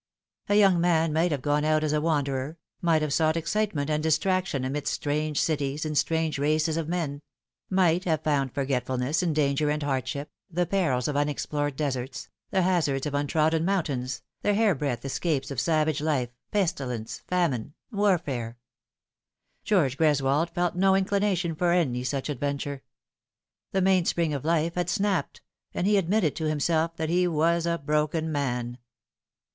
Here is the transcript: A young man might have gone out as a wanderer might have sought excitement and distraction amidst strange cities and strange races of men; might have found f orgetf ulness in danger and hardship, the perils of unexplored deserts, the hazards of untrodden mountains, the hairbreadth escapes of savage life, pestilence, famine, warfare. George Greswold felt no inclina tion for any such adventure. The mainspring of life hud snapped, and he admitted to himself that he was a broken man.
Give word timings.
A 0.49 0.55
young 0.55 0.81
man 0.81 1.13
might 1.13 1.29
have 1.31 1.43
gone 1.43 1.63
out 1.63 1.83
as 1.83 1.93
a 1.93 2.01
wanderer 2.01 2.57
might 2.81 3.03
have 3.03 3.13
sought 3.13 3.37
excitement 3.37 3.87
and 3.87 4.01
distraction 4.01 4.65
amidst 4.65 4.91
strange 4.95 5.39
cities 5.39 5.85
and 5.85 5.95
strange 5.95 6.39
races 6.39 6.75
of 6.75 6.87
men; 6.89 7.21
might 7.69 8.05
have 8.05 8.23
found 8.23 8.49
f 8.49 8.55
orgetf 8.67 8.85
ulness 8.85 9.21
in 9.21 9.31
danger 9.31 9.69
and 9.69 9.83
hardship, 9.83 10.31
the 10.49 10.65
perils 10.65 11.07
of 11.07 11.15
unexplored 11.15 11.75
deserts, 11.75 12.29
the 12.49 12.63
hazards 12.63 13.05
of 13.05 13.13
untrodden 13.13 13.63
mountains, 13.63 14.23
the 14.41 14.55
hairbreadth 14.55 15.05
escapes 15.05 15.51
of 15.51 15.59
savage 15.59 16.01
life, 16.01 16.29
pestilence, 16.49 17.21
famine, 17.27 17.75
warfare. 17.91 18.57
George 19.63 19.99
Greswold 19.99 20.49
felt 20.49 20.73
no 20.73 20.93
inclina 20.93 21.37
tion 21.37 21.53
for 21.53 21.71
any 21.73 22.03
such 22.03 22.27
adventure. 22.27 22.81
The 23.71 23.83
mainspring 23.83 24.33
of 24.33 24.45
life 24.45 24.73
hud 24.73 24.89
snapped, 24.89 25.41
and 25.75 25.85
he 25.85 25.95
admitted 25.95 26.35
to 26.37 26.49
himself 26.49 26.95
that 26.95 27.09
he 27.09 27.27
was 27.27 27.67
a 27.67 27.77
broken 27.77 28.31
man. 28.31 28.79